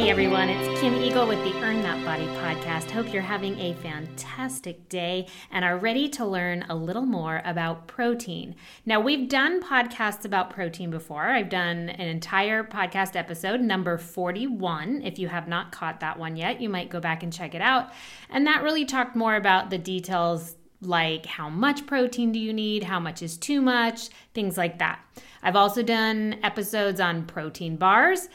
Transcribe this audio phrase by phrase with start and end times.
[0.00, 2.90] Hey everyone, it's Kim Eagle with the Earn That Body podcast.
[2.90, 7.86] Hope you're having a fantastic day and are ready to learn a little more about
[7.86, 8.56] protein.
[8.86, 11.24] Now, we've done podcasts about protein before.
[11.24, 15.02] I've done an entire podcast episode, number 41.
[15.04, 17.60] If you have not caught that one yet, you might go back and check it
[17.60, 17.90] out.
[18.30, 22.84] And that really talked more about the details like how much protein do you need,
[22.84, 24.98] how much is too much, things like that.
[25.42, 28.28] I've also done episodes on protein bars,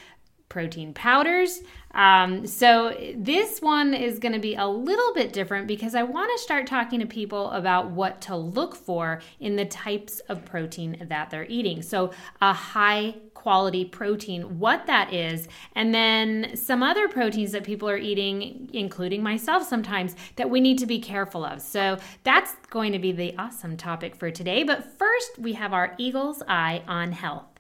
[0.56, 1.60] protein powders.
[1.92, 6.32] Um, so this one is going to be a little bit different because I want
[6.32, 11.08] to start talking to people about what to look for in the types of protein
[11.10, 11.82] that they're eating.
[11.82, 12.12] So
[12.42, 17.98] a high quality protein, what that is, and then some other proteins that people are
[17.98, 21.62] eating, including myself sometimes, that we need to be careful of.
[21.62, 24.64] So that's going to be the awesome topic for today.
[24.64, 27.55] But first, we have our Eagle's Eye on Health.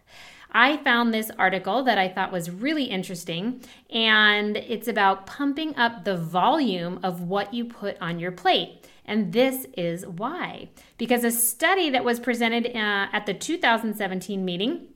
[0.55, 6.05] I found this article that I thought was really interesting, and it's about pumping up
[6.05, 8.87] the volume of what you put on your plate.
[9.03, 10.69] And this is why.
[10.97, 14.87] Because a study that was presented uh, at the 2017 meeting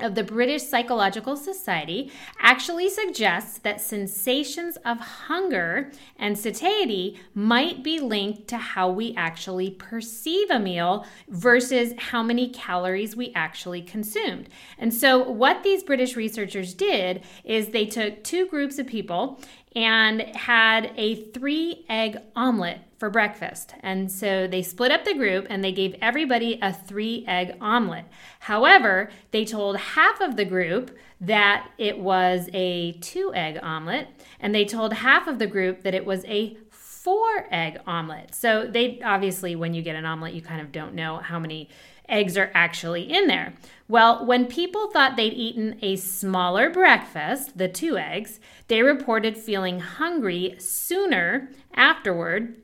[0.00, 8.00] of the British Psychological Society actually suggests that sensations of hunger and satiety might be
[8.00, 14.48] linked to how we actually perceive a meal versus how many calories we actually consumed.
[14.78, 19.40] And so, what these British researchers did is they took two groups of people
[19.76, 23.74] and had a three egg omelet for breakfast.
[23.80, 28.04] And so they split up the group and they gave everybody a three egg omelet.
[28.40, 34.08] However, they told half of the group that it was a two egg omelet,
[34.40, 38.34] and they told half of the group that it was a four egg omelet.
[38.34, 41.68] So they obviously, when you get an omelet, you kind of don't know how many
[42.08, 43.54] eggs are actually in there.
[43.88, 49.80] Well, when people thought they'd eaten a smaller breakfast, the two eggs, they reported feeling
[49.80, 52.56] hungry sooner afterward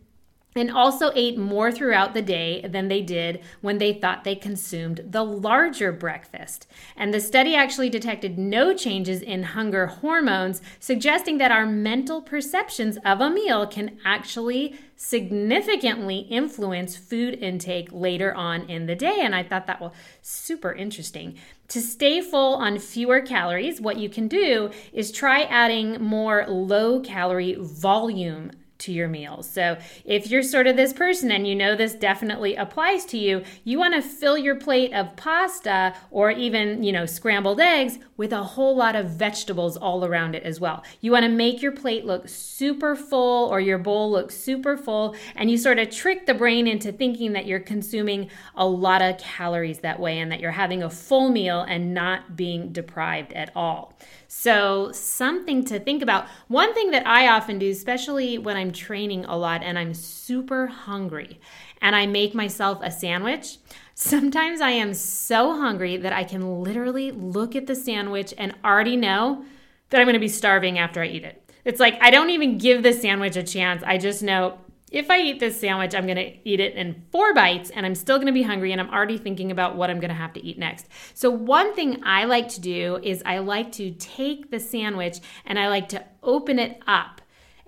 [0.57, 5.01] and also ate more throughout the day than they did when they thought they consumed
[5.09, 6.67] the larger breakfast.
[6.97, 12.99] And the study actually detected no changes in hunger hormones, suggesting that our mental perceptions
[13.05, 19.19] of a meal can actually significantly influence food intake later on in the day.
[19.21, 21.39] And I thought that was super interesting.
[21.69, 27.01] To stay full on fewer calories, what you can do is try adding more low
[27.01, 28.51] calorie volume
[28.81, 29.49] to your meals.
[29.49, 33.43] So, if you're sort of this person and you know this definitely applies to you,
[33.65, 38.33] you want to fill your plate of pasta or even, you know, scrambled eggs with
[38.33, 40.83] a whole lot of vegetables all around it as well.
[41.01, 45.17] You want to make your plate look super full or your bowl look super full,
[45.37, 49.19] and you sort of trick the brain into thinking that you're consuming a lot of
[49.19, 53.51] calories that way and that you're having a full meal and not being deprived at
[53.55, 53.95] all.
[54.29, 56.27] So, something to think about.
[56.49, 60.67] One thing that I often do, especially when I'm training a lot and I'm super
[60.67, 61.41] hungry
[61.81, 63.59] and I make myself a sandwich,
[63.95, 68.97] sometimes I am so hungry that I can literally look at the sandwich and already
[68.97, 69.45] know
[69.91, 71.43] that I'm going to be starving after I eat it.
[71.65, 73.83] It's like I don't even give the sandwich a chance.
[73.85, 74.59] I just know
[74.91, 77.95] if I eat this sandwich, I'm going to eat it in four bites and I'm
[77.95, 80.33] still going to be hungry and I'm already thinking about what I'm going to have
[80.33, 80.89] to eat next.
[81.15, 85.59] So, one thing I like to do is I like to take the sandwich and
[85.59, 87.20] I like to open it up.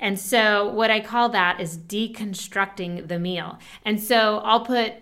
[0.03, 3.59] And so, what I call that is deconstructing the meal.
[3.85, 4.95] And so, I'll put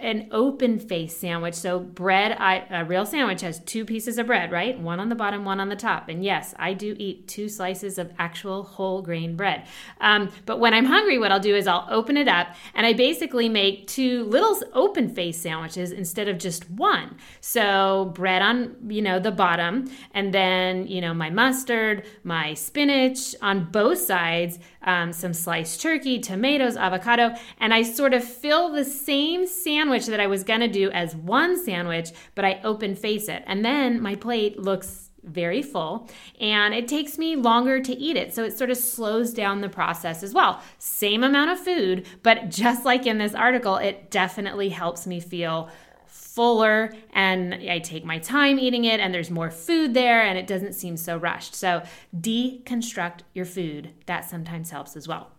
[0.00, 1.54] an open face sandwich.
[1.54, 4.78] So bread, I, a real sandwich has two pieces of bread, right?
[4.78, 6.08] One on the bottom, one on the top.
[6.08, 9.66] And yes, I do eat two slices of actual whole grain bread.
[10.00, 12.92] Um, but when I'm hungry, what I'll do is I'll open it up and I
[12.92, 17.16] basically make two little open face sandwiches instead of just one.
[17.40, 23.34] So bread on, you know, the bottom, and then, you know, my mustard, my spinach
[23.42, 28.84] on both sides, um, some sliced turkey, tomatoes, avocado, and I sort of fill the
[28.84, 33.42] same sandwich that I was gonna do as one sandwich, but I open face it.
[33.46, 36.08] And then my plate looks very full
[36.40, 38.34] and it takes me longer to eat it.
[38.34, 40.62] So it sort of slows down the process as well.
[40.78, 45.68] Same amount of food, but just like in this article, it definitely helps me feel
[46.10, 50.46] fuller and I take my time eating it and there's more food there and it
[50.46, 51.54] doesn't seem so rushed.
[51.54, 51.82] So
[52.18, 53.90] deconstruct your food.
[54.06, 55.32] That sometimes helps as well.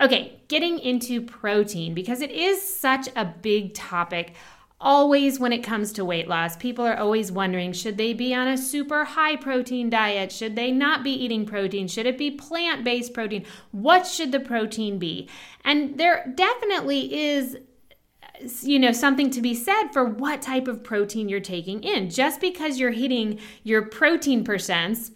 [0.00, 4.34] Okay, getting into protein because it is such a big topic.
[4.80, 8.48] Always, when it comes to weight loss, people are always wondering should they be on
[8.48, 10.32] a super high protein diet?
[10.32, 11.86] Should they not be eating protein?
[11.86, 13.44] Should it be plant based protein?
[13.70, 15.28] What should the protein be?
[15.64, 17.58] And there definitely is
[18.62, 22.10] you know something to be said for what type of protein you're taking in.
[22.10, 25.12] Just because you're hitting your protein percents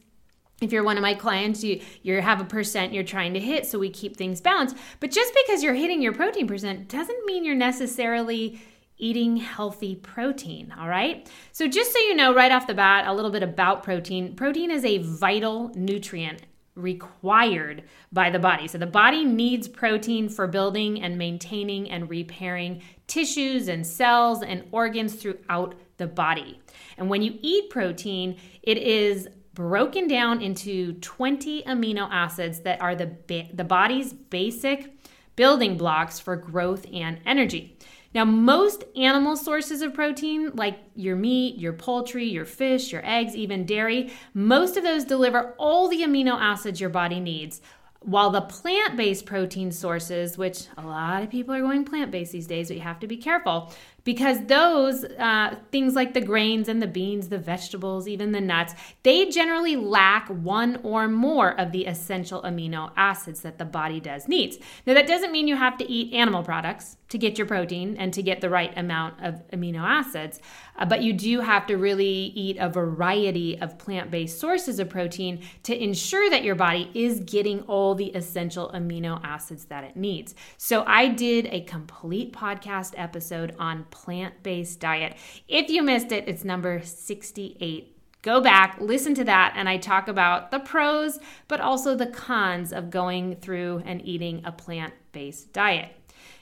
[0.62, 3.66] if you're one of my clients you you have a percent you're trying to hit
[3.66, 4.76] so we keep things balanced.
[5.00, 8.60] But just because you're hitting your protein percent doesn't mean you're necessarily
[8.98, 11.28] eating healthy protein all right?
[11.52, 14.34] So just so you know right off the bat a little bit about protein.
[14.34, 16.42] Protein is a vital nutrient
[16.76, 17.82] required
[18.12, 18.68] by the body.
[18.68, 24.64] So the body needs protein for building and maintaining and repairing tissues and cells and
[24.72, 26.60] organs throughout the body.
[26.98, 32.94] And when you eat protein, it is broken down into 20 amino acids that are
[32.94, 34.92] the, ba- the body's basic
[35.34, 37.78] building blocks for growth and energy.
[38.14, 43.36] Now, most animal sources of protein, like your meat, your poultry, your fish, your eggs,
[43.36, 47.60] even dairy, most of those deliver all the amino acids your body needs
[48.06, 52.32] while the plant based protein sources, which a lot of people are going plant based
[52.32, 53.72] these days, but you have to be careful
[54.06, 58.72] because those uh, things like the grains and the beans, the vegetables, even the nuts,
[59.02, 64.28] they generally lack one or more of the essential amino acids that the body does
[64.28, 64.58] needs.
[64.86, 68.12] Now, that doesn't mean you have to eat animal products to get your protein and
[68.12, 70.40] to get the right amount of amino acids.
[70.76, 74.88] Uh, but you do have to really eat a variety of plant based sources of
[74.88, 79.96] protein to ensure that your body is getting all the essential amino acids that it
[79.96, 80.34] needs.
[80.56, 85.16] So I did a complete podcast episode on plant based diet.
[85.48, 87.96] If you missed it, it's number 68
[88.26, 92.72] go back, listen to that, and I talk about the pros, but also the cons
[92.72, 95.92] of going through and eating a plant based diet.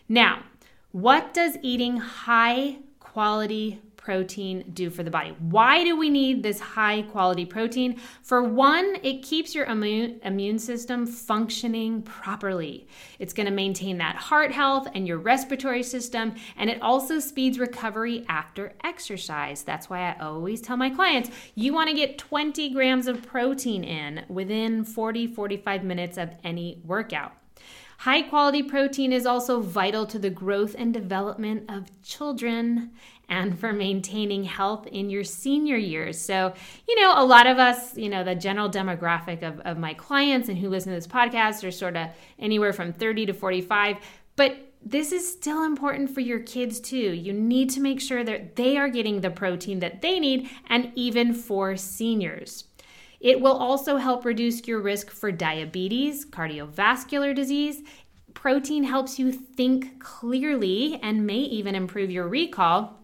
[0.09, 0.45] Now,
[0.93, 5.35] what does eating high quality protein do for the body?
[5.39, 7.99] Why do we need this high quality protein?
[8.23, 12.87] For one, it keeps your immune, immune system functioning properly.
[13.19, 17.59] It's going to maintain that heart health and your respiratory system, and it also speeds
[17.59, 19.63] recovery after exercise.
[19.63, 23.85] That's why I always tell my clients you want to get 20 grams of protein
[23.85, 27.33] in within 40 45 minutes of any workout.
[27.99, 32.91] High quality protein is also vital to the growth and development of children
[33.29, 36.21] and for maintaining health in your senior years.
[36.21, 36.55] So,
[36.89, 40.49] you know, a lot of us, you know, the general demographic of, of my clients
[40.49, 43.99] and who listen to this podcast are sort of anywhere from 30 to 45.
[44.37, 44.57] But
[44.87, 46.97] this is still important for your kids too.
[46.97, 50.93] You need to make sure that they are getting the protein that they need, and
[50.95, 52.65] even for seniors.
[53.19, 57.83] It will also help reduce your risk for diabetes, cardiovascular disease.
[58.35, 63.04] Protein helps you think clearly and may even improve your recall.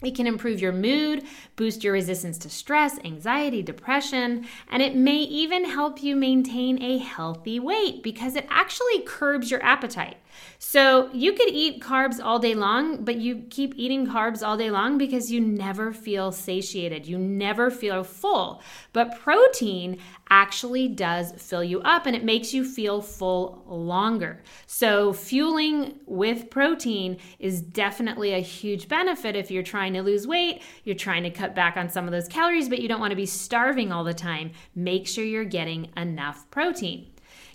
[0.00, 1.24] It can improve your mood,
[1.56, 6.98] boost your resistance to stress, anxiety, depression, and it may even help you maintain a
[6.98, 10.18] healthy weight because it actually curbs your appetite.
[10.60, 14.70] So you could eat carbs all day long, but you keep eating carbs all day
[14.70, 17.06] long because you never feel satiated.
[17.06, 18.62] You never feel full.
[18.92, 19.98] But protein
[20.30, 24.42] actually does fill you up and it makes you feel full longer.
[24.66, 30.62] So fueling with protein is definitely a huge benefit if you're trying to lose weight,
[30.84, 33.16] you're trying to cut back on some of those calories, but you don't want to
[33.16, 34.52] be starving all the time.
[34.74, 37.10] Make sure you're getting enough protein.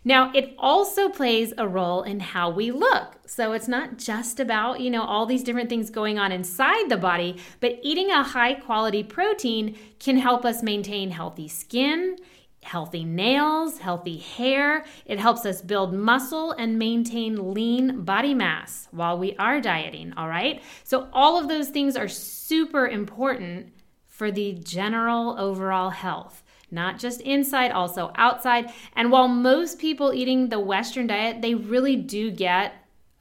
[0.06, 3.18] Now, it also plays a role in how we look.
[3.26, 6.98] So it's not just about, you know, all these different things going on inside the
[6.98, 12.18] body, but eating a high quality protein can help us maintain healthy skin,
[12.64, 14.86] healthy nails, healthy hair.
[15.06, 20.28] It helps us build muscle and maintain lean body mass while we are dieting, all
[20.28, 20.62] right?
[20.84, 23.74] So all of those things are super important
[24.08, 28.74] for the general overall health not just inside, also outside.
[28.96, 32.74] And while most people eating the Western diet, they really do get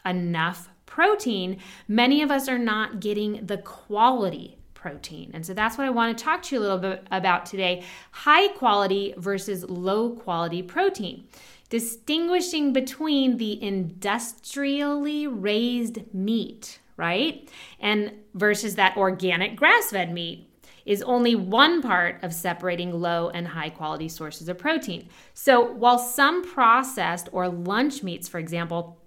[0.06, 1.58] enough protein,
[1.88, 5.30] many of us are not getting the quality protein.
[5.32, 7.84] And so that's what I want to talk to you a little bit about today
[8.10, 11.24] high quality versus low quality protein.
[11.68, 17.48] Distinguishing between the industrially raised meat, right?
[17.78, 20.50] And versus that organic grass fed meat
[20.84, 25.08] is only one part of separating low and high quality sources of protein.
[25.32, 28.98] So, while some processed or lunch meats, for example,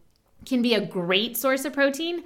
[0.45, 2.23] can be a great source of protein,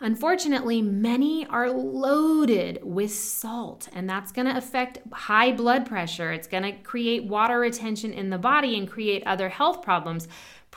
[0.00, 6.30] Unfortunately, many are loaded with salt, and that's going to affect high blood pressure.
[6.30, 10.28] It's going to create water retention in the body and create other health problems.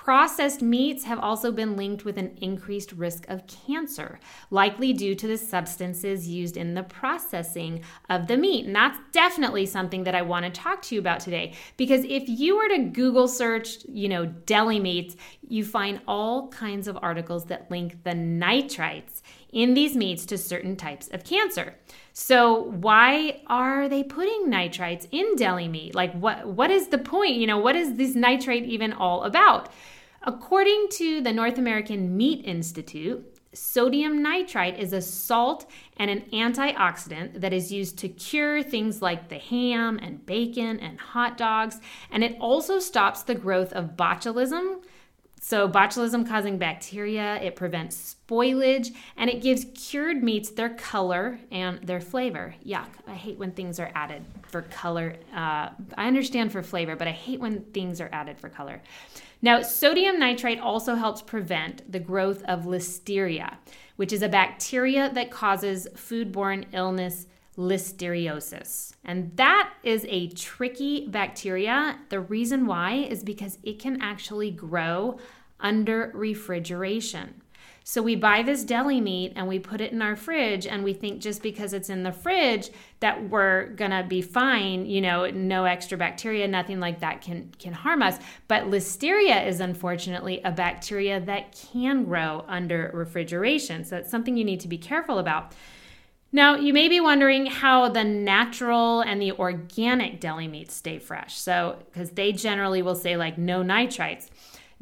[0.03, 5.27] Processed meats have also been linked with an increased risk of cancer, likely due to
[5.27, 8.65] the substances used in the processing of the meat.
[8.65, 12.27] And that's definitely something that I want to talk to you about today because if
[12.27, 15.15] you were to Google search, you know, deli meats,
[15.48, 20.75] you find all kinds of articles that link the nitrites in these meats to certain
[20.75, 21.75] types of cancer.
[22.13, 25.96] So why are they putting nitrites in deli meat?
[25.96, 27.36] Like what what is the point?
[27.36, 29.70] You know, what is this nitrate even all about?
[30.24, 35.66] According to the North American Meat Institute, sodium nitrite is a salt
[35.98, 41.00] and an antioxidant that is used to cure things like the ham and bacon and
[41.00, 41.80] hot dogs,
[42.12, 44.84] and it also stops the growth of botulism,
[45.44, 51.80] so, botulism causing bacteria, it prevents spoilage, and it gives cured meats their color and
[51.82, 52.54] their flavor.
[52.63, 52.90] Yuck.
[53.08, 55.16] I hate when things are added for color.
[55.34, 58.84] Uh, I understand for flavor, but I hate when things are added for color.
[59.41, 63.57] Now, sodium nitrite also helps prevent the growth of listeria,
[63.95, 67.25] which is a bacteria that causes foodborne illness
[67.57, 68.93] listeriosis.
[69.03, 72.00] And that is a tricky bacteria.
[72.10, 75.17] The reason why is because it can actually grow
[75.60, 77.41] under refrigeration.
[77.84, 80.94] So we buy this deli meat and we put it in our fridge and we
[80.94, 82.70] think just because it's in the fridge
[83.00, 87.74] that we're to be fine, you know, no extra bacteria, nothing like that can can
[87.74, 88.20] harm us.
[88.48, 93.84] But listeria is unfortunately a bacteria that can grow under refrigeration.
[93.84, 95.54] So it's something you need to be careful about.
[96.34, 101.38] Now, you may be wondering how the natural and the organic deli meats stay fresh.
[101.38, 104.30] So, because they generally will say like no nitrites.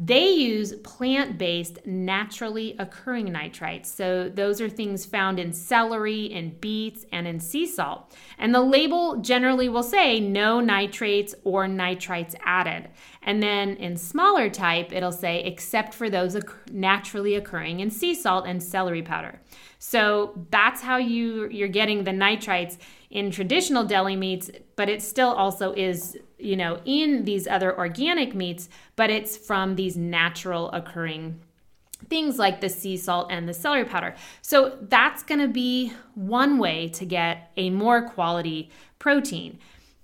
[0.01, 3.87] They use plant based, naturally occurring nitrites.
[3.87, 8.15] So, those are things found in celery, in beets, and in sea salt.
[8.37, 12.87] And the label generally will say no nitrates or nitrites added.
[13.23, 16.39] And then in smaller type, it'll say except for those
[16.71, 19.41] naturally occurring in sea salt and celery powder.
[19.79, 22.77] So, that's how you, you're getting the nitrites
[23.09, 28.33] in traditional deli meats, but it still also is you know, in these other organic
[28.33, 31.41] meats, but it's from these natural occurring
[32.07, 34.15] things like the sea salt and the celery powder.
[34.41, 39.59] So that's going to be one way to get a more quality protein.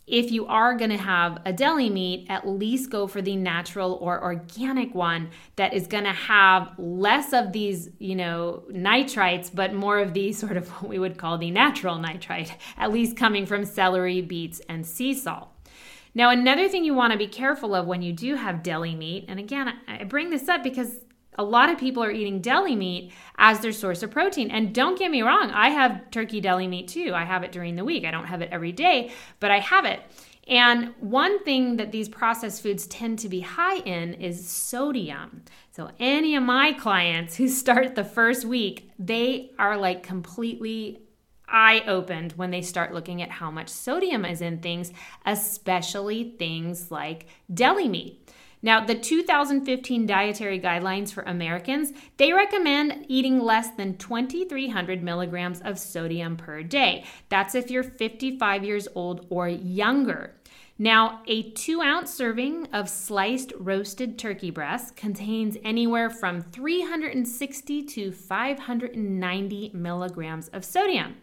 [0.07, 3.93] If you are going to have a deli meat, at least go for the natural
[3.93, 9.73] or organic one that is going to have less of these, you know, nitrites, but
[9.73, 13.47] more of these sort of what we would call the natural nitrite, at least coming
[13.47, 15.54] from celery, beets, and sea salt.
[16.15, 19.25] Now, another thing you want to be careful of when you do have deli meat,
[19.27, 20.95] and again, I bring this up because
[21.37, 24.49] a lot of people are eating deli meat as their source of protein.
[24.49, 27.11] And don't get me wrong, I have turkey deli meat too.
[27.13, 28.05] I have it during the week.
[28.05, 29.99] I don't have it every day, but I have it.
[30.47, 35.43] And one thing that these processed foods tend to be high in is sodium.
[35.71, 41.01] So, any of my clients who start the first week, they are like completely
[41.47, 44.91] eye opened when they start looking at how much sodium is in things,
[45.25, 48.21] especially things like deli meat.
[48.65, 55.77] Now, the 2015 dietary guidelines for Americans, they recommend eating less than 2300 milligrams of
[55.77, 57.05] sodium per day.
[57.29, 60.33] That's if you're 55 years old or younger.
[60.77, 68.11] Now, a two ounce serving of sliced roasted turkey breast contains anywhere from 360 to
[68.11, 71.15] 590 milligrams of sodium.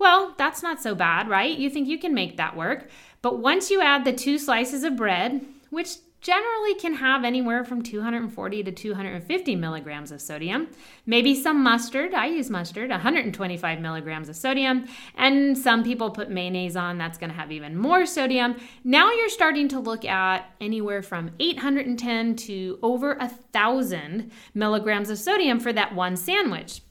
[0.00, 1.56] Well, that's not so bad, right?
[1.56, 2.88] You think you can make that work.
[3.20, 7.82] But once you add the two slices of bread, which generally can have anywhere from
[7.82, 10.68] 240 to 250 milligrams of sodium.
[11.06, 16.76] Maybe some mustard, I use mustard, 125 milligrams of sodium, and some people put mayonnaise
[16.76, 18.56] on, that's to have even more sodium.
[18.84, 25.18] Now you're starting to look at anywhere from 810 to over a thousand milligrams of
[25.18, 26.82] sodium for that one sandwich.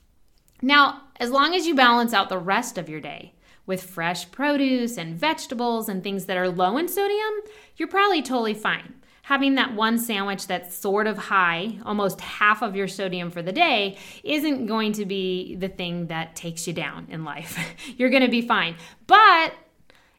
[0.61, 3.33] Now, as long as you balance out the rest of your day
[3.65, 7.33] with fresh produce and vegetables and things that are low in sodium,
[7.77, 8.95] you're probably totally fine.
[9.23, 13.51] Having that one sandwich that's sort of high, almost half of your sodium for the
[13.51, 17.59] day, isn't going to be the thing that takes you down in life.
[17.97, 18.75] you're going to be fine.
[19.05, 19.53] But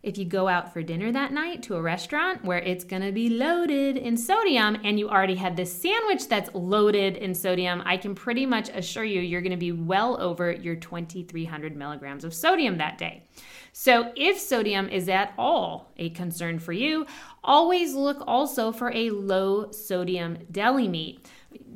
[0.02, 3.28] if you go out for dinner that night to a restaurant where it's to be
[3.28, 8.14] loaded in sodium and you already had this sandwich that's loaded in sodium, I can
[8.14, 12.96] pretty much assure you you're to be well over your 2300 milligrams of sodium that
[12.96, 13.24] day.
[13.72, 17.06] So, if sodium is at all a concern for you,
[17.44, 21.28] always look also for a low sodium deli meat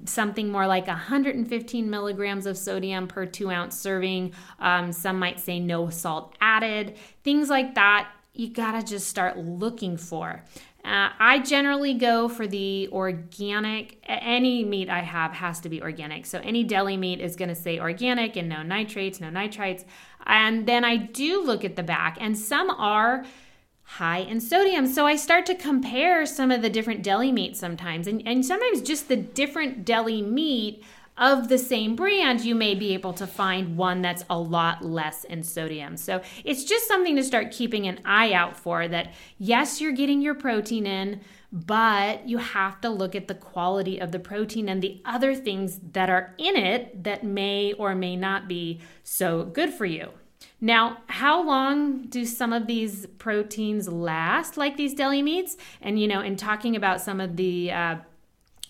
[0.04, 4.32] something more like 115 milligrams of sodium per two ounce serving.
[4.58, 6.96] Um, some might say no salt added.
[7.22, 10.44] Things like that, you gotta just start looking for.
[10.84, 14.04] Uh, I generally go for the organic.
[14.06, 16.26] Any meat I have has to be organic.
[16.26, 19.86] So any deli meat is going to say organic and no nitrates, no nitrites.
[20.26, 23.24] And then I do look at the back, and some are
[23.84, 24.86] high in sodium.
[24.86, 28.06] So I start to compare some of the different deli meats sometimes.
[28.06, 30.84] And, and sometimes just the different deli meat
[31.16, 35.24] of the same brand, you may be able to find one that's a lot less
[35.24, 35.96] in sodium.
[35.96, 40.20] So it's just something to start keeping an eye out for that, yes, you're getting
[40.20, 41.20] your protein in,
[41.52, 45.78] but you have to look at the quality of the protein and the other things
[45.92, 50.10] that are in it that may or may not be so good for you.
[50.60, 55.56] Now, how long do some of these proteins last, like these deli meats?
[55.80, 57.96] And, you know, in talking about some of the uh,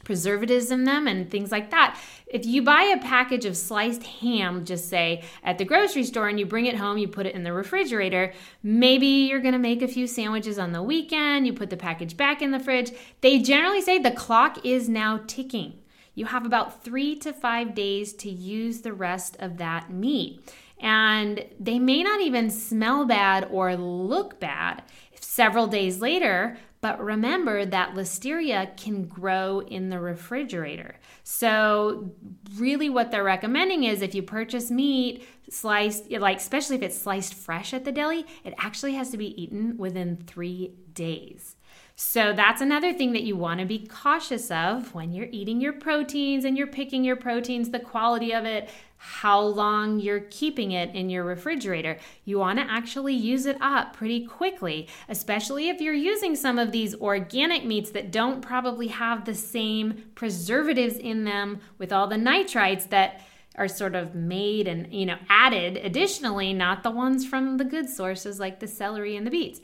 [0.04, 2.00] preservatives in them and things like that.
[2.26, 6.38] If you buy a package of sliced ham, just say at the grocery store, and
[6.38, 8.32] you bring it home, you put it in the refrigerator,
[8.62, 12.42] maybe you're gonna make a few sandwiches on the weekend, you put the package back
[12.42, 12.92] in the fridge.
[13.20, 15.80] They generally say the clock is now ticking.
[16.14, 21.44] You have about three to five days to use the rest of that meat and
[21.58, 24.82] they may not even smell bad or look bad
[25.18, 26.58] several days later.
[26.84, 30.96] But remember that listeria can grow in the refrigerator.
[31.22, 32.12] So,
[32.56, 37.32] really, what they're recommending is if you purchase meat sliced, like especially if it's sliced
[37.32, 41.56] fresh at the deli, it actually has to be eaten within three days.
[41.96, 45.74] So that's another thing that you want to be cautious of when you're eating your
[45.74, 50.92] proteins and you're picking your proteins, the quality of it, how long you're keeping it
[50.92, 51.98] in your refrigerator.
[52.24, 56.72] You want to actually use it up pretty quickly, especially if you're using some of
[56.72, 62.16] these organic meats that don't probably have the same preservatives in them with all the
[62.16, 63.20] nitrites that
[63.56, 67.88] are sort of made and you know added additionally not the ones from the good
[67.88, 69.60] sources like the celery and the beets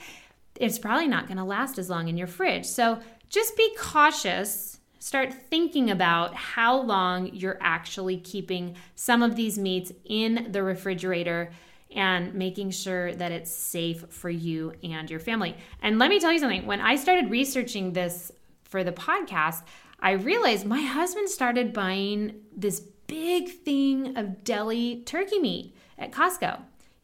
[0.60, 2.66] it's probably not going to last as long in your fridge.
[2.66, 3.00] So
[3.30, 4.78] just be cautious.
[4.98, 11.50] Start thinking about how long you're actually keeping some of these meats in the refrigerator
[11.96, 15.56] and making sure that it's safe for you and your family.
[15.82, 18.30] And let me tell you something when I started researching this
[18.64, 19.62] for the podcast,
[19.98, 26.60] I realized my husband started buying this big thing of deli turkey meat at Costco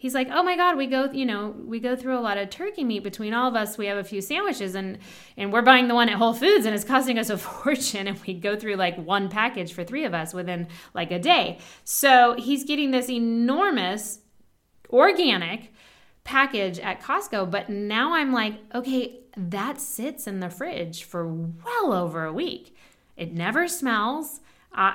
[0.06, 2.48] he's like, "Oh my god, we go, you know, we go through a lot of
[2.48, 3.76] turkey meat between all of us.
[3.76, 4.98] We have a few sandwiches and
[5.36, 8.16] and we're buying the one at Whole Foods and it's costing us a fortune and
[8.24, 12.36] we go through like one package for 3 of us within like a day." So,
[12.38, 14.20] he's getting this enormous
[14.90, 15.72] organic
[16.22, 21.92] package at Costco, but now I'm like, "Okay, that sits in the fridge for well
[21.92, 22.76] over a week.
[23.16, 24.40] It never smells."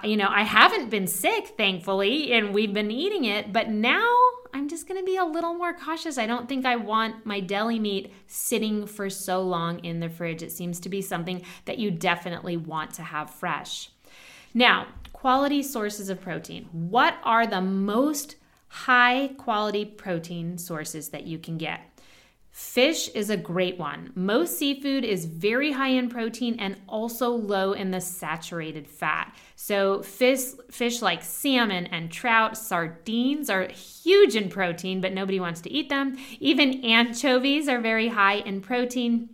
[0.04, 4.08] You know, I haven't been sick, thankfully, and we've been eating it, but now
[4.54, 6.17] I'm just to be a little more cautious.
[6.17, 10.44] I don't think I want my deli meat sitting for so long in the fridge.
[10.44, 13.89] It seems to be something that you definitely want to have fresh.
[14.54, 16.67] Now, quality sources of protein.
[16.72, 18.36] What are the most
[18.67, 21.82] high quality protein sources that you can get?
[22.52, 24.12] Fish is a great one.
[24.14, 29.34] Most seafood is very high in protein and also low in the saturated fat.
[29.56, 35.62] So, fish, fish like salmon and trout, sardines are huge in protein, but nobody wants
[35.62, 36.18] to eat them.
[36.42, 39.30] Even anchovies are very high in protein.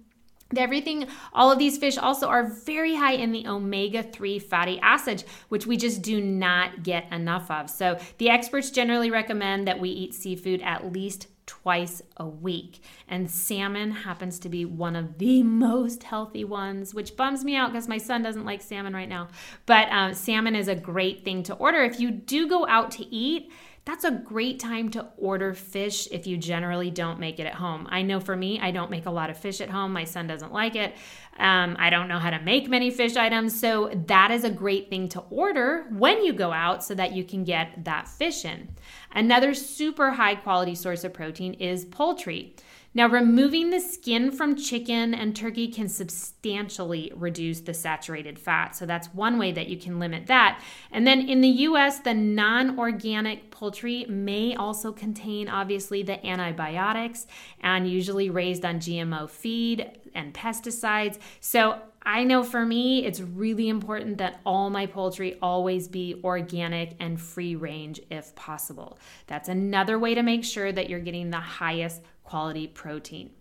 [0.55, 5.25] Everything, all of these fish also are very high in the omega 3 fatty acids,
[5.49, 7.71] which we just do not get enough of.
[7.71, 12.83] So, the experts generally recommend that we eat seafood at least twice a week.
[13.07, 17.71] And salmon happens to be one of the most healthy ones, which bums me out
[17.71, 19.29] because my son doesn't like salmon right now.
[19.65, 21.81] But um, salmon is a great thing to order.
[21.81, 23.51] If you do go out to eat,
[23.87, 27.87] that's a great time to order fish if you generally don't make it at home.
[27.89, 29.93] I know for me, I don't make a lot of fish at home.
[29.93, 30.93] My son doesn't like it.
[31.39, 33.57] Um, I don't know how to make many fish items.
[33.57, 37.23] So, that is a great thing to order when you go out so that you
[37.23, 38.67] can get that fish in.
[39.11, 42.55] Another super high quality source of protein is poultry.
[42.97, 48.75] Now, removing the skin from chicken and turkey can substantially reduce the saturated fat.
[48.75, 50.63] So, that's one way that you can limit that.
[50.91, 57.27] And then in the US, the non organic poultry may also contain, obviously, the antibiotics
[57.61, 61.19] and usually raised on GMO feed and pesticides.
[61.39, 66.95] So, I know for me, it's really important that all my poultry always be organic
[67.01, 68.97] and free range if possible.
[69.27, 73.31] That's another way to make sure that you're getting the highest quality protein.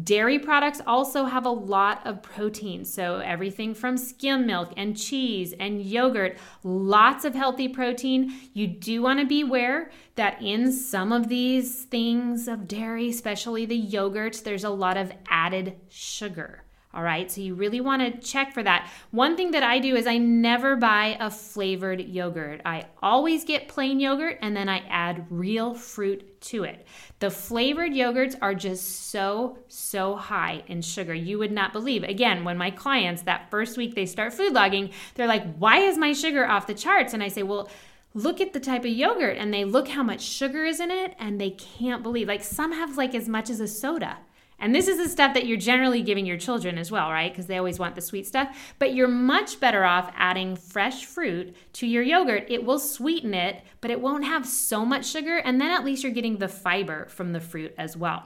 [0.00, 2.84] Dairy products also have a lot of protein.
[2.84, 8.32] So, everything from skim milk and cheese and yogurt, lots of healthy protein.
[8.54, 13.66] You do want to be aware that in some of these things of dairy, especially
[13.66, 18.28] the yogurts, there's a lot of added sugar All right, so you really want to
[18.28, 18.90] check for that.
[19.12, 22.60] One thing that I do is I never buy a flavored yogurt.
[22.64, 26.84] I always get plain yogurt and then I add real fruit to it.
[27.20, 31.14] The flavored yogurts are just so, so high in sugar.
[31.14, 32.02] You would not believe.
[32.02, 35.96] Again, when my clients that first week they start food logging, they're like, why is
[35.96, 37.14] my sugar off the charts?
[37.14, 37.70] And I say, well,
[38.14, 41.14] look at the type of yogurt and they look how much sugar is in it
[41.20, 44.18] and they can't believe like some have like as much as a soda
[44.60, 47.32] and this is the stuff that you're generally giving your children as well, right?
[47.32, 48.74] Because they always want the sweet stuff.
[48.78, 52.44] But you're much better off adding fresh fruit to your yogurt.
[52.48, 55.38] It will sweeten it, but it won't have so much sugar.
[55.38, 58.24] And then at least you're getting the fiber from the fruit as well.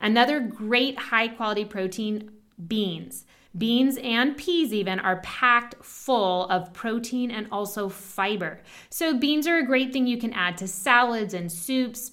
[0.00, 2.30] Another great high quality protein
[2.66, 3.26] beans.
[3.56, 8.60] Beans and peas, even, are packed full of protein and also fiber.
[8.90, 12.12] So, beans are a great thing you can add to salads and soups,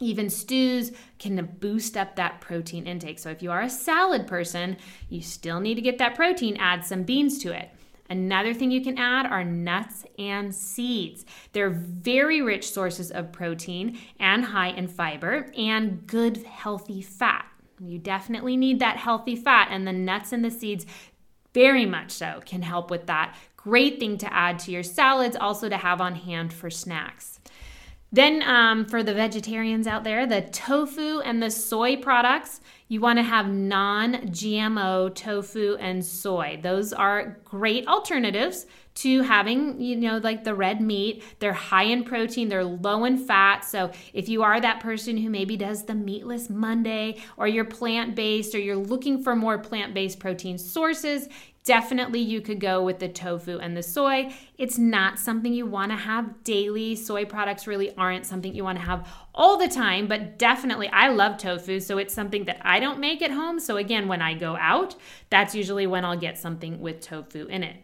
[0.00, 3.18] even stews can boost up that protein intake.
[3.18, 4.76] So, if you are a salad person,
[5.08, 7.70] you still need to get that protein, add some beans to it.
[8.08, 11.24] Another thing you can add are nuts and seeds.
[11.52, 17.46] They're very rich sources of protein and high in fiber and good, healthy fat.
[17.78, 20.86] You definitely need that healthy fat, and the nuts and the seeds,
[21.54, 23.36] very much so, can help with that.
[23.56, 27.39] Great thing to add to your salads, also to have on hand for snacks.
[28.12, 33.20] Then, um, for the vegetarians out there, the tofu and the soy products, you want
[33.20, 36.58] to have non GMO tofu and soy.
[36.60, 41.22] Those are great alternatives to having, you know, like the red meat.
[41.38, 43.64] They're high in protein, they're low in fat.
[43.64, 48.16] So, if you are that person who maybe does the meatless Monday or you're plant
[48.16, 51.28] based or you're looking for more plant based protein sources,
[51.64, 54.32] Definitely, you could go with the tofu and the soy.
[54.56, 56.96] It's not something you want to have daily.
[56.96, 61.08] Soy products really aren't something you want to have all the time, but definitely, I
[61.08, 63.60] love tofu, so it's something that I don't make at home.
[63.60, 64.94] So, again, when I go out,
[65.28, 67.76] that's usually when I'll get something with tofu in it.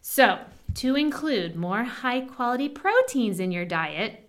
[0.00, 0.38] So,
[0.74, 4.27] to include more high quality proteins in your diet,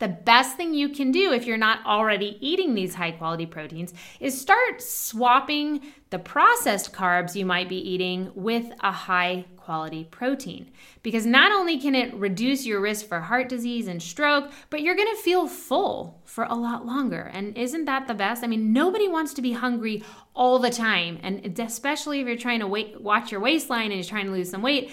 [0.00, 3.94] the best thing you can do if you're not already eating these high quality proteins
[4.18, 10.72] is start swapping the processed carbs you might be eating with a high quality protein.
[11.02, 14.96] Because not only can it reduce your risk for heart disease and stroke, but you're
[14.96, 17.30] gonna feel full for a lot longer.
[17.32, 18.42] And isn't that the best?
[18.42, 20.02] I mean, nobody wants to be hungry
[20.34, 21.18] all the time.
[21.22, 24.50] And especially if you're trying to wait, watch your waistline and you're trying to lose
[24.50, 24.90] some weight,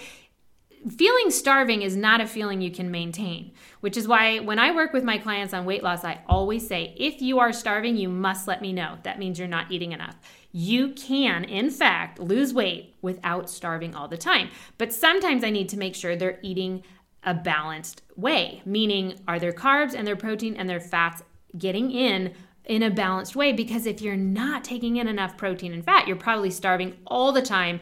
[0.98, 4.94] feeling starving is not a feeling you can maintain, which is why when I work
[4.94, 8.48] with my clients on weight loss, I always say, if you are starving, you must
[8.48, 8.98] let me know.
[9.04, 10.16] That means you're not eating enough.
[10.52, 14.50] You can, in fact, lose weight without starving all the time.
[14.78, 16.84] But sometimes I need to make sure they're eating
[17.24, 21.24] a balanced way, meaning are their carbs and their protein and their fats
[21.58, 22.34] getting in
[22.66, 23.52] in a balanced way?
[23.52, 27.42] Because if you're not taking in enough protein and fat, you're probably starving all the
[27.42, 27.80] time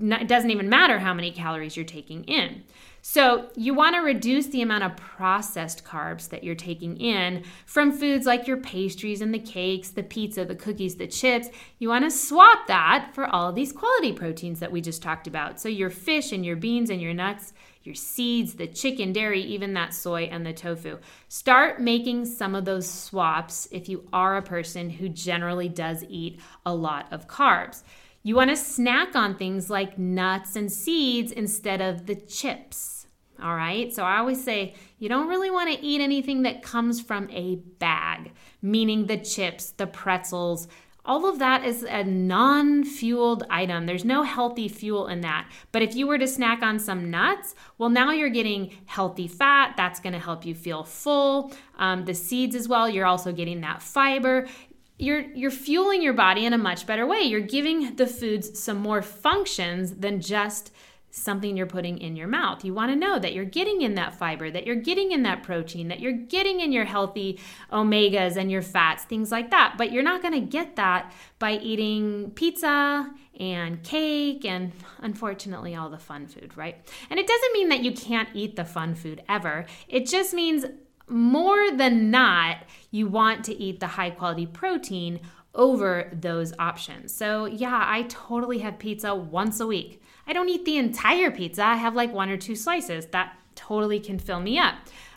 [0.00, 2.62] it doesn't even matter how many calories you're taking in.
[3.08, 7.92] So, you want to reduce the amount of processed carbs that you're taking in from
[7.92, 11.48] foods like your pastries and the cakes, the pizza, the cookies, the chips.
[11.78, 15.28] You want to swap that for all of these quality proteins that we just talked
[15.28, 15.60] about.
[15.60, 17.52] So, your fish and your beans and your nuts,
[17.84, 20.98] your seeds, the chicken, dairy, even that soy and the tofu.
[21.28, 26.40] Start making some of those swaps if you are a person who generally does eat
[26.66, 27.84] a lot of carbs.
[28.26, 33.06] You want to snack on things like nuts and seeds instead of the chips.
[33.40, 33.94] All right.
[33.94, 37.54] So I always say you don't really want to eat anything that comes from a
[37.78, 40.66] bag, meaning the chips, the pretzels.
[41.04, 43.86] All of that is a non fueled item.
[43.86, 45.48] There's no healthy fuel in that.
[45.70, 49.74] But if you were to snack on some nuts, well, now you're getting healthy fat.
[49.76, 51.52] That's going to help you feel full.
[51.78, 54.48] Um, the seeds as well, you're also getting that fiber
[54.98, 57.20] you're you're fueling your body in a much better way.
[57.20, 60.72] You're giving the foods some more functions than just
[61.16, 62.62] something you're putting in your mouth.
[62.64, 65.42] You want to know that you're getting in that fiber, that you're getting in that
[65.42, 67.40] protein, that you're getting in your healthy
[67.72, 69.76] omegas and your fats, things like that.
[69.78, 75.88] But you're not going to get that by eating pizza and cake and unfortunately all
[75.88, 76.76] the fun food, right?
[77.08, 79.64] And it doesn't mean that you can't eat the fun food ever.
[79.88, 80.66] It just means
[81.08, 82.58] more than not,
[82.90, 85.20] you want to eat the high quality protein
[85.54, 87.14] over those options.
[87.14, 90.02] So, yeah, I totally have pizza once a week.
[90.26, 93.06] I don't eat the entire pizza, I have like one or two slices.
[93.06, 94.74] That totally can fill me up.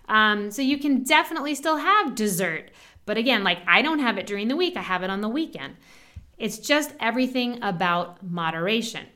[0.08, 2.72] Um, so, you can definitely still have dessert.
[3.06, 5.30] But again, like I don't have it during the week, I have it on the
[5.30, 5.78] weekend.
[6.38, 9.08] It's just everything about moderation.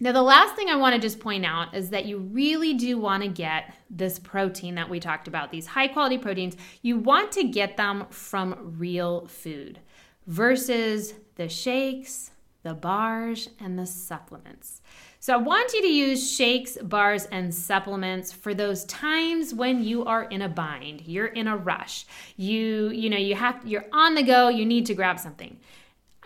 [0.00, 2.98] Now, the last thing I want to just point out is that you really do
[2.98, 6.56] want to get this protein that we talked about, these high quality proteins.
[6.82, 9.80] You want to get them from real food
[10.26, 12.30] versus the shakes,
[12.62, 14.82] the bars and the supplements.
[15.20, 20.04] So I want you to use shakes, bars, and supplements for those times when you
[20.04, 22.06] are in a bind, you're in a rush.
[22.36, 25.58] You, you know, you have you're on the go, you need to grab something.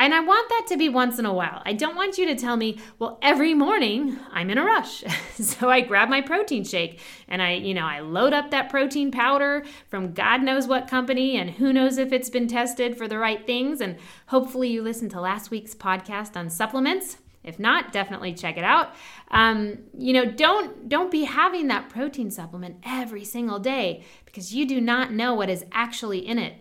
[0.03, 1.62] And I want that to be once in a while.
[1.65, 5.05] I don't want you to tell me, well, every morning I'm in a rush.
[5.35, 9.12] so I grab my protein shake and I, you know, I load up that protein
[9.12, 13.17] powder from God knows what company and who knows if it's been tested for the
[13.17, 13.81] right things.
[13.81, 17.19] And hopefully you listened to last week's podcast on supplements.
[17.45, 18.97] If not, definitely check it out.
[19.31, 24.67] Um, you know, don't don't be having that protein supplement every single day because you
[24.67, 26.55] do not know what is actually in it.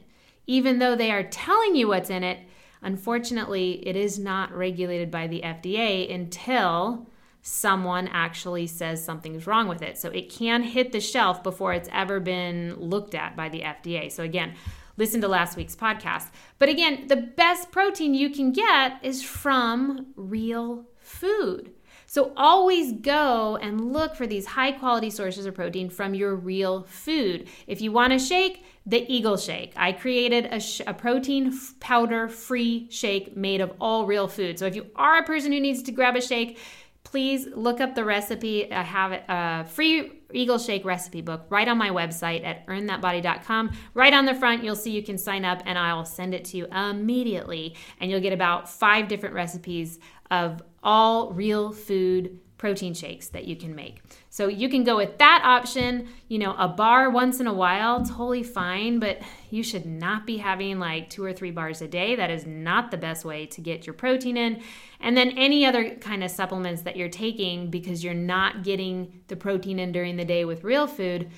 [0.45, 2.37] Even though they are telling you what's in it,
[2.81, 7.07] Unfortunately, it is not regulated by the FDA until
[7.41, 9.97] someone actually says something's wrong with it.
[9.97, 14.11] So it can hit the shelf before it's ever been looked at by the FDA.
[14.11, 14.53] So again,
[14.97, 16.29] listen to last week's podcast.
[16.59, 21.71] But again, the best protein you can get is from real food.
[22.05, 26.83] So always go and look for these high quality sources of protein from your real
[26.83, 27.47] food.
[27.67, 29.73] If you want a shake, the Eagle Shake.
[29.75, 34.57] I created a, sh- a protein f- powder free shake made of all real food.
[34.57, 36.57] So if you are a person who needs to grab a shake,
[37.03, 38.71] please look up the recipe.
[38.71, 43.71] I have a uh, free Eagle Shake recipe book right on my website at earnthatbody.com.
[43.93, 46.57] Right on the front, you'll see you can sign up and I'll send it to
[46.57, 47.75] you immediately.
[47.99, 53.55] And you'll get about five different recipes of all real food protein shakes that you
[53.55, 54.03] can make.
[54.29, 58.05] So you can go with that option, you know, a bar once in a while,
[58.05, 59.19] totally fine, but
[59.49, 62.15] you should not be having like two or three bars a day.
[62.15, 64.61] That is not the best way to get your protein in.
[64.99, 69.35] And then any other kind of supplements that you're taking because you're not getting the
[69.35, 71.31] protein in during the day with real food,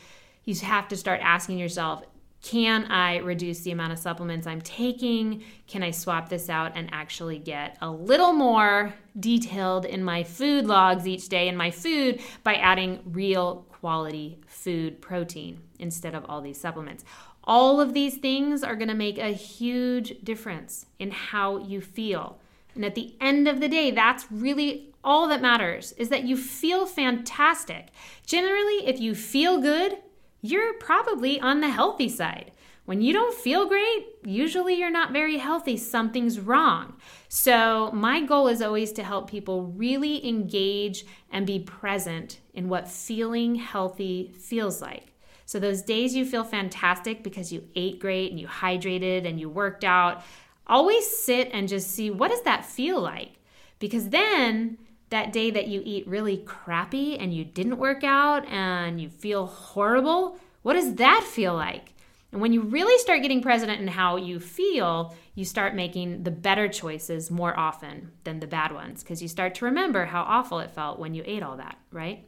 [0.44, 2.04] you have to start asking yourself,
[2.44, 5.44] can I reduce the amount of supplements I'm taking?
[5.66, 10.66] Can I swap this out and actually get a little more detailed in my food
[10.66, 16.42] logs each day in my food by adding real quality food protein instead of all
[16.42, 17.06] these supplements?
[17.46, 22.40] All of these things are to make a huge difference in how you feel.
[22.76, 26.36] And at the end of the day, that's really all that matters is that you
[26.36, 27.88] feel fantastic.
[28.26, 29.98] Generally, if you feel good,
[30.44, 32.52] you're probably on the healthy side.
[32.86, 35.78] When you don't feel great, usually you're not very healthy.
[35.78, 36.98] Something's wrong.
[37.30, 42.90] So, my goal is always to help people really engage and be present in what
[42.90, 45.14] feeling healthy feels like.
[45.46, 49.48] So, those days you feel fantastic because you ate great and you hydrated and you
[49.48, 50.26] worked out,
[50.68, 53.32] always sit and just see what does that feel like?
[53.80, 54.78] Because then
[55.14, 59.46] that day that you eat really crappy and you didn't work out and you feel
[59.46, 61.94] horrible, what does that feel like?
[62.32, 66.32] And when you really start getting present in how you feel, you start making the
[66.32, 70.60] better choices more often than the bad ones because you start to remember how awful
[70.60, 72.28] it felt when you ate all that, right?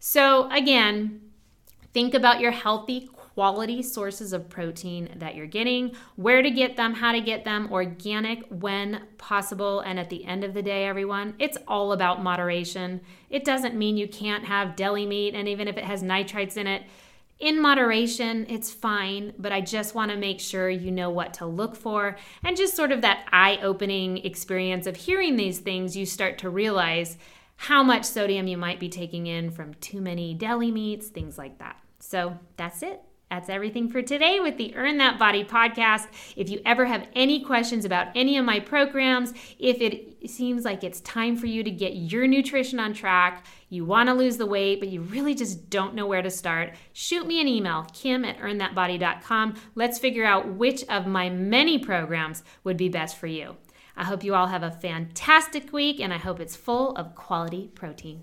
[0.00, 1.20] So, again,
[1.92, 6.94] think about your healthy, quality sources of protein that you're getting, where to get them,
[6.94, 9.80] how to get them, organic when possible.
[9.80, 13.00] And at the end of the day, everyone, it's all about moderation.
[13.30, 16.68] It doesn't mean you can't have deli meat, and even if it has nitrites in
[16.68, 16.84] it,
[17.40, 21.46] in moderation, it's fine, but I just want to make sure you know what to
[21.46, 22.16] look for.
[22.44, 26.50] And just sort of that eye opening experience of hearing these things, you start to
[26.50, 27.18] realize
[27.56, 31.58] how much sodium you might be taking in from too many deli meats, things like
[31.58, 31.76] that.
[31.98, 33.02] So that's it.
[33.30, 36.06] That's everything for today with the Earn That Body podcast.
[36.36, 40.84] If you ever have any questions about any of my programs, if it seems like
[40.84, 44.46] it's time for you to get your nutrition on track, you want to lose the
[44.46, 48.24] weight, but you really just don't know where to start, shoot me an email, kim
[48.24, 49.54] at earnthatbody.com.
[49.74, 53.56] Let's figure out which of my many programs would be best for you.
[53.96, 57.70] I hope you all have a fantastic week, and I hope it's full of quality
[57.74, 58.22] protein.